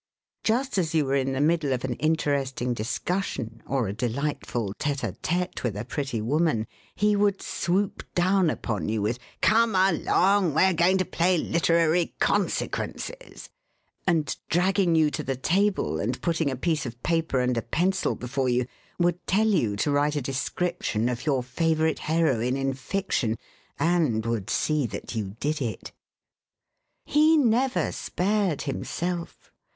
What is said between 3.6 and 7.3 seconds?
or a delightful tete a tete with a pretty woman, he